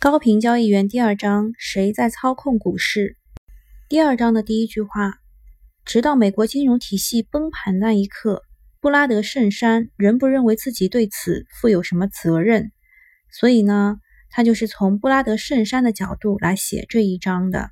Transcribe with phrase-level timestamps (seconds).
[0.00, 3.16] 高频交易员第二章：谁在操控股市？
[3.88, 5.14] 第二章的第一句话：
[5.84, 8.44] 直到美国金融体系崩盘那一刻，
[8.80, 12.70] 布拉德·圣山仍不认为自己对此负有什么责任。
[13.32, 13.96] 所以呢，
[14.30, 17.70] 他就是从布拉德·圣山的角度来写这一章的。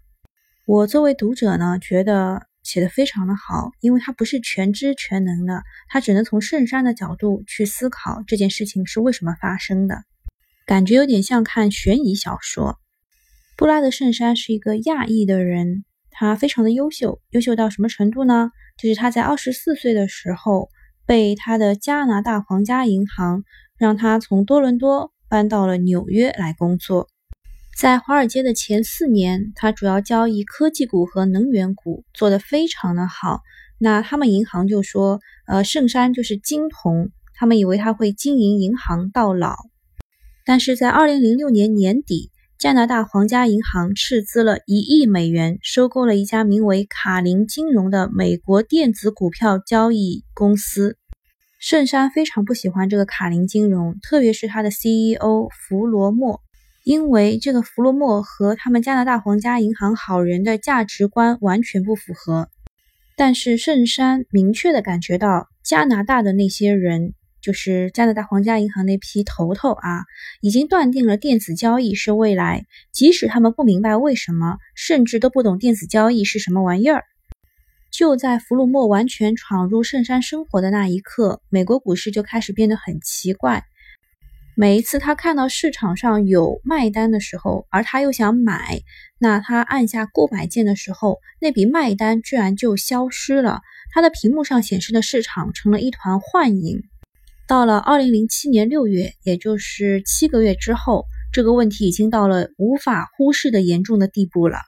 [0.66, 10.02] 我作为读者呢，觉得写的非常的好，因为他不是全知全能的，他只能从圣山的角度去思考这件事情是为什么发生的。
[10.66, 12.80] 感觉有点像看悬疑小说。
[13.56, 18.50] 布拉德·圣山是一个亚裔的人，他非常的优秀，优秀到什么程度呢？
[18.76, 20.68] 就是他在二十四岁的时候，
[21.06, 23.44] 被他的加拿大皇家银行
[23.78, 27.06] 让他从多伦多搬到了纽约来工作。
[27.78, 33.42] 在华尔街的前四年，他主要交易科技股和能源股，做得非常的好。
[33.78, 39.54] 那他们银行就说，呃，圣山就是金童，他们以为他会经营银行到老。
[40.46, 50.98] 但是在二零零六年年底，加拿大皇家银行斥资了一亿美元，收购了一家名为卡林金融的美国电子股票交易公司。
[51.58, 56.40] 圣山非常不喜欢这个卡林金融，特别是他的 CEO 弗罗莫，
[56.84, 62.48] 因为这个弗罗莫和他们加拿大皇家银行好人的价值观完全不符合。
[63.16, 67.14] 但是圣山明确的感觉到，加拿大的那些人。
[67.46, 70.02] 就是加拿大皇家银行那批头头啊，
[70.40, 77.04] 已经断定了电子交易是未来，即使他们不明白为什么，甚至都不懂电子交易是什么玩意儿。
[77.92, 83.62] 就在弗鲁莫完全闯入圣山生活的那一刻，美国股市就开始变得很奇怪。
[84.56, 88.80] 每一次他看到市场上有卖单的时候，而他又想买，
[89.20, 93.60] 那他按下购买键的时候，那笔卖单居然就消失了，
[93.92, 96.82] 他的屏幕上显示的市场成了一团幻影。
[97.48, 104.58] 到了二零零七年六月，也就是七个月之后，这个问题已经到了无法忽视的严重的地步了。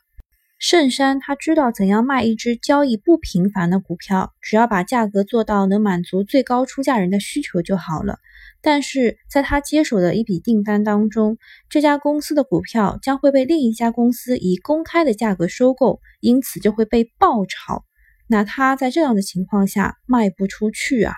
[0.61, 8.19] 圣山他知道怎样卖一只交易不频繁的股票，只要把价格做到能满足最高出价人的需求就好了。
[8.61, 11.37] 但是在他接手的一笔订单当中，
[11.69, 17.85] 这家公司的股票将会被另一家公司以公开的价格收购，因此就会被爆炒。
[18.29, 21.15] 那他在这样的情况下卖不出去啊。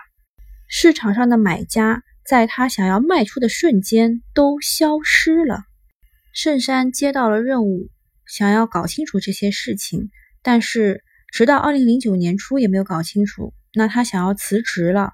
[0.72, 5.64] 市场上的买家在他想要卖出的瞬间都消失了。
[6.32, 7.90] 圣山接到了任务，
[8.24, 10.10] 想要搞清楚这些事情，
[10.44, 13.52] 但是直到二零零九年初也没有搞清楚。
[13.74, 15.10] 那他想要辞职了。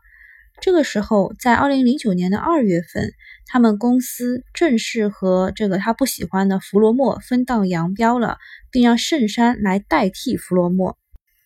[0.61, 3.11] 这个时候，在二零零九年的二月份，
[3.47, 8.37] 他们公司正式和这个他不喜欢的弗罗莫分道扬镳了，
[8.71, 10.99] 并让圣山来代替弗罗莫。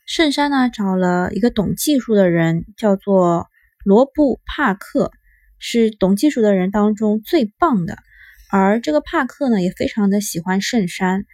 [0.04, 3.46] 圣山呢，找了一个懂技术的人，叫做。
[3.84, 5.10] 罗布·帕克
[5.58, 7.96] 是懂技术的人当中最棒的，
[8.50, 11.24] 而这个帕克呢也非常的喜欢圣山。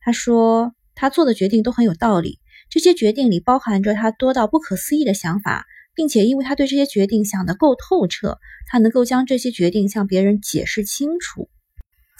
[0.00, 2.38] 他说他做的决定都很有道理，
[2.68, 11.48] 这些决定里包含着他多到不可思议的想法，并且因为他对这些决定想得够透彻，他能够将这些决定向别人解释清楚。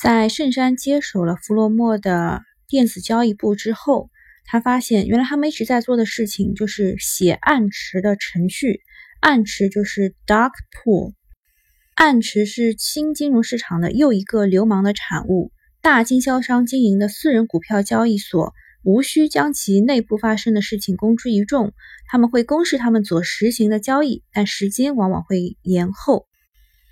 [0.02, 4.10] 在圣山接手了弗洛莫的电子交易部之后，
[4.44, 8.80] 他发现原来他们一直在做的事情就是写暗池的程序。
[9.24, 11.14] 暗池就是 dark pool，
[11.94, 15.50] 暗池是新金融市场的又一个流氓的产物。
[15.80, 18.52] 大经销商经营的私人股票交易所，
[18.82, 21.72] 无需将其内部发生的事情公之于众，
[22.06, 26.26] 他们会公示他们所实行的交易，但时间往往会延后。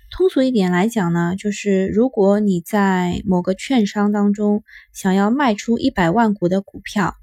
[0.09, 7.13] 通俗一点来讲呢，就是如果你在某个券商当中想要卖出一百万股的股票，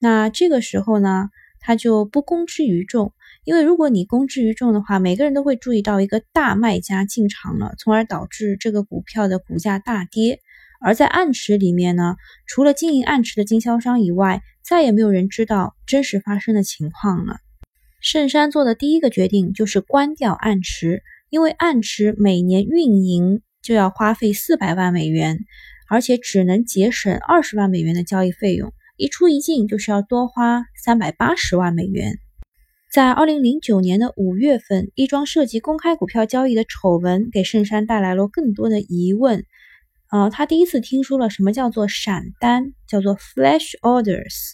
[0.00, 1.28] 那这个时候呢，
[1.60, 3.12] 他就不公之于众。
[3.44, 10.40] 因为如果你公之于众的话，每个人都会注意到一个大卖家进场了，从而导致这个股票的股价大跌。
[10.80, 12.16] 而在暗池里面呢，
[12.46, 17.38] 除了经营暗池的经销商以外，再也没有人知道真实发生的情况了。
[18.00, 25.40] 圣山做的第一个决定就是关掉暗池，因为暗池每年运营就要花费四百万美元，
[25.88, 32.20] 而且只能节省二十万美元的交易费用，一出一进就是要多花三百八十万美元。
[32.90, 39.44] 在二零零九年的五月份，一桩涉及公开股票交易的丑闻给圣山带来了更多的疑问。
[40.10, 44.52] 呃，他第一次听说了什么叫做闪单，叫做 flash orders。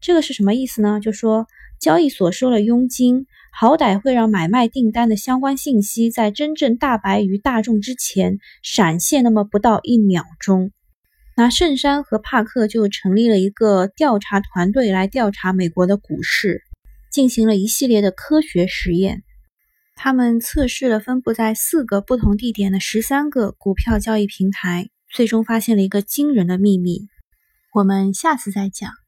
[0.00, 0.98] 这个是什么意思呢？
[1.00, 1.46] 就说
[1.78, 10.72] 交易所收了佣金，好歹会让买卖订单的相关信息在真正大白于大众之前闪现那么不到一秒钟。
[11.36, 16.64] 那圣山和帕克就成立了一个调查团队来调查美国的股市。
[17.10, 19.22] 进行了一系列的科学实验，
[19.96, 27.08] 他们测试了分布在四个不同地点的十三个股票交易平台，最终发现了一个惊人的秘密。
[27.74, 28.99] 我们下次再讲。